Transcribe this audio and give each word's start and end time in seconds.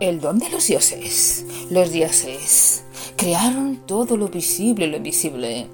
El 0.00 0.20
don 0.20 0.40
de 0.40 0.50
los 0.50 0.66
dioses. 0.66 1.46
Los 1.70 1.92
dioses 1.92 2.84
crearon 3.16 3.86
todo 3.86 4.16
lo 4.16 4.28
visible 4.28 4.86
y 4.86 4.90
lo 4.90 4.96
invisible. 4.96 5.68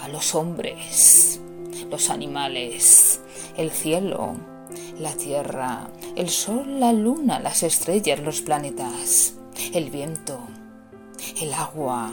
A 0.00 0.08
los 0.08 0.34
hombres, 0.34 1.40
los 1.90 2.10
animales, 2.10 3.20
el 3.56 3.70
cielo, 3.70 4.36
la 5.00 5.14
tierra, 5.14 5.88
el 6.14 6.28
sol, 6.28 6.78
la 6.78 6.92
luna, 6.92 7.40
las 7.40 7.62
estrellas, 7.62 8.20
los 8.20 8.42
planetas, 8.42 9.34
el 9.72 9.90
viento, 9.90 10.38
el 11.40 11.54
agua. 11.54 12.12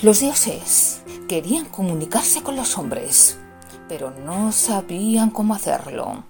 Los 0.00 0.20
dioses 0.20 1.02
querían 1.26 1.64
comunicarse 1.64 2.42
con 2.42 2.54
los 2.54 2.78
hombres, 2.78 3.36
pero 3.88 4.12
no 4.12 4.52
sabían 4.52 5.30
cómo 5.30 5.54
hacerlo. 5.54 6.22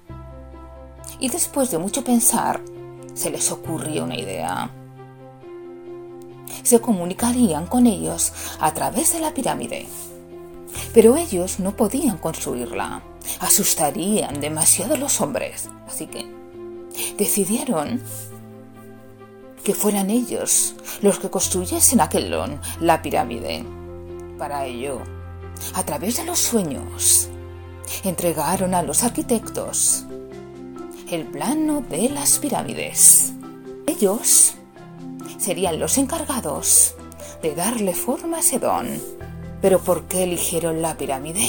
Y 1.21 1.29
después 1.29 1.71
de 1.71 1.77
mucho 1.77 2.03
pensar, 2.03 2.63
se 3.19 3.31
les 3.31 3.51
ocurrió 3.51 4.05
una 4.05 4.17
idea. 4.17 4.71
Se 6.63 6.81
comunicarían 6.81 7.67
con 7.67 7.87
ellos 7.87 8.33
a 8.61 8.73
través 8.73 9.13
de 9.13 9.21
la 9.21 9.35
pirámide. 9.35 9.87
Pero 10.95 11.17
ellos 11.17 11.59
no 11.59 11.77
podían 11.77 12.19
construirla. 12.19 13.03
Asustarían 13.41 14.41
demasiado 14.41 14.95
a 14.95 14.99
los 14.99 15.21
hombres. 15.21 15.69
Así 15.89 16.07
que 16.07 16.31
decidieron 17.17 18.01
que 19.65 19.75
fueran 19.75 20.11
ellos 20.11 20.77
los 21.03 21.19
que 21.19 21.29
construyesen 21.29 22.01
aquel 22.01 22.31
lón, 22.31 22.61
la 22.81 23.03
pirámide. 23.03 23.65
Para 24.39 24.65
ello, 24.65 25.01
a 25.75 25.83
través 25.83 26.19
de 26.19 26.25
los 26.25 26.39
sueños, 26.39 27.29
entregaron 28.05 28.75
a 28.75 28.83
los 28.83 29.03
arquitectos 29.03 30.07
el 31.11 31.25
plano 31.25 31.83
de 31.89 32.11
las 32.11 32.39
pirámides. 32.39 33.33
Ellos 33.87 34.55
serían 35.39 35.79
los 35.79 35.97
encargados 35.97 36.95
de 37.43 37.55
darle 37.55 37.95
forma 37.95 38.39
a 38.39 38.41
ese 38.41 38.59
don. 38.59 38.89
Pero 39.63 39.81
¿por 39.81 40.05
qué 40.05 40.25
eligieron 40.25 40.83
la 40.83 40.97
pirámide? 40.97 41.49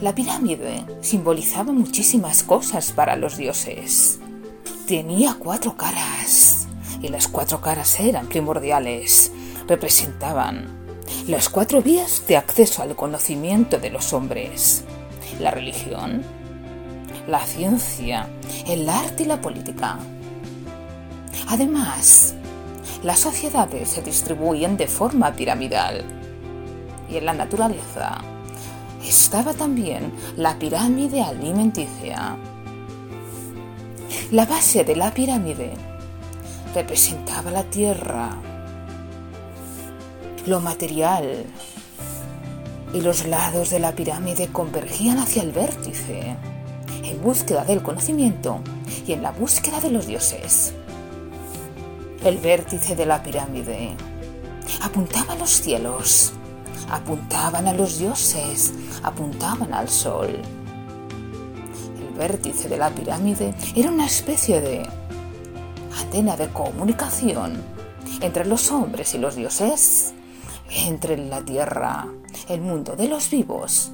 La 0.00 0.14
pirámide 0.14 0.84
simbolizaba 1.00 1.72
muchísimas 1.72 2.42
cosas 2.42 2.92
para 2.92 3.16
los 3.16 3.36
dioses. 3.38 4.18
Tenía 4.86 5.36
cuatro 5.38 5.76
caras 5.76 6.66
y 7.00 7.08
las 7.08 7.28
cuatro 7.28 7.62
caras 7.62 7.98
eran 7.98 8.26
primordiales. 8.26 9.32
Representaban 9.66 10.68
las 11.26 11.48
cuatro 11.48 11.80
vías 11.80 12.22
de 12.28 12.36
acceso 12.36 12.82
al 12.82 12.94
conocimiento 12.94 13.78
de 13.78 13.88
los 13.88 14.12
hombres. 14.12 14.84
La 15.40 15.50
religión, 15.50 16.22
la 17.26 17.40
ciencia, 17.44 18.28
el 18.66 18.88
arte 18.88 19.22
y 19.22 19.26
la 19.26 19.40
política. 19.40 19.98
Además, 21.48 22.34
las 23.02 23.20
sociedades 23.20 23.90
se 23.90 24.02
distribuyen 24.02 24.76
de 24.76 24.86
forma 24.86 25.32
piramidal. 25.32 26.04
Y 27.10 27.16
en 27.16 27.26
la 27.26 27.34
naturaleza 27.34 28.18
estaba 29.06 29.52
también 29.54 30.12
la 30.36 30.58
pirámide 30.58 31.22
alimenticia. 31.22 32.36
La 34.30 34.46
base 34.46 34.84
de 34.84 34.96
la 34.96 35.12
pirámide 35.12 35.72
representaba 36.74 37.50
la 37.50 37.64
tierra, 37.64 38.30
lo 40.46 40.60
material, 40.60 41.44
y 42.92 43.00
los 43.00 43.26
lados 43.26 43.70
de 43.70 43.80
la 43.80 43.92
pirámide 43.92 44.48
convergían 44.48 45.18
hacia 45.18 45.42
el 45.42 45.52
vértice 45.52 46.36
en 47.04 47.22
búsqueda 47.22 47.64
del 47.64 47.82
conocimiento 47.82 48.60
y 49.06 49.12
en 49.12 49.22
la 49.22 49.30
búsqueda 49.32 49.80
de 49.80 49.90
los 49.90 50.06
dioses. 50.06 50.74
El 52.24 52.38
vértice 52.38 52.96
de 52.96 53.06
la 53.06 53.22
pirámide 53.22 53.94
apuntaba 54.82 55.34
a 55.34 55.36
los 55.36 55.50
cielos, 55.50 56.32
apuntaban 56.90 57.68
a 57.68 57.74
los 57.74 57.98
dioses, 57.98 58.72
apuntaban 59.02 59.74
al 59.74 59.88
sol. 59.88 60.38
El 61.98 62.18
vértice 62.18 62.68
de 62.68 62.78
la 62.78 62.90
pirámide 62.90 63.54
era 63.76 63.90
una 63.90 64.06
especie 64.06 64.60
de 64.60 64.88
antena 66.00 66.36
de 66.36 66.48
comunicación 66.48 67.62
entre 68.20 68.46
los 68.46 68.70
hombres 68.70 69.14
y 69.14 69.18
los 69.18 69.36
dioses, 69.36 70.14
entre 70.70 71.18
la 71.18 71.42
tierra, 71.42 72.06
el 72.48 72.62
mundo 72.62 72.96
de 72.96 73.08
los 73.08 73.30
vivos 73.30 73.92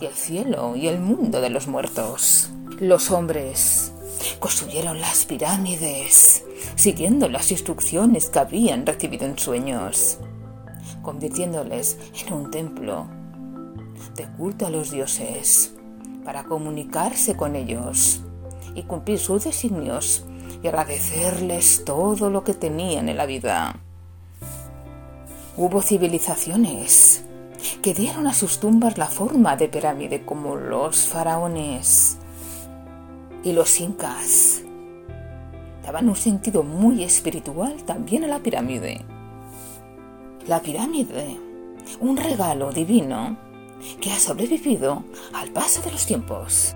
y 0.00 0.06
el 0.06 0.14
cielo 0.14 0.76
y 0.76 0.88
el 0.88 1.00
mundo 1.00 1.40
de 1.40 1.50
los 1.50 1.66
muertos. 1.66 2.50
Los 2.78 3.10
hombres 3.10 3.92
construyeron 4.38 5.00
las 5.00 5.24
pirámides 5.24 6.44
siguiendo 6.76 7.28
las 7.28 7.50
instrucciones 7.50 8.30
que 8.30 8.38
habían 8.38 8.86
recibido 8.86 9.26
en 9.26 9.38
sueños, 9.38 10.18
convirtiéndoles 11.02 11.98
en 12.26 12.32
un 12.32 12.50
templo 12.50 13.06
de 14.14 14.26
culto 14.36 14.66
a 14.66 14.70
los 14.70 14.90
dioses 14.90 15.74
para 16.24 16.44
comunicarse 16.44 17.36
con 17.36 17.56
ellos 17.56 18.20
y 18.74 18.82
cumplir 18.82 19.18
sus 19.18 19.44
designios 19.44 20.24
y 20.62 20.68
agradecerles 20.68 21.84
todo 21.84 22.30
lo 22.30 22.44
que 22.44 22.54
tenían 22.54 23.08
en 23.08 23.16
la 23.16 23.26
vida. 23.26 23.80
Hubo 25.56 25.82
civilizaciones 25.82 27.24
que 27.82 27.94
dieron 27.94 28.26
a 28.26 28.34
sus 28.34 28.60
tumbas 28.60 28.98
la 28.98 29.06
forma 29.06 29.56
de 29.56 29.68
pirámide 29.68 30.24
como 30.24 30.56
los 30.56 31.06
faraones 31.06 32.18
y 33.42 33.52
los 33.52 33.80
incas. 33.80 34.62
Daban 35.82 36.08
un 36.08 36.16
sentido 36.16 36.62
muy 36.62 37.02
espiritual 37.02 37.82
también 37.84 38.24
a 38.24 38.28
la 38.28 38.40
pirámide. 38.40 39.04
La 40.46 40.60
pirámide, 40.60 41.36
un 42.00 42.16
regalo 42.16 42.72
divino 42.72 43.36
que 44.00 44.12
ha 44.12 44.18
sobrevivido 44.18 45.04
al 45.32 45.50
paso 45.50 45.80
de 45.82 45.92
los 45.92 46.06
tiempos. 46.06 46.74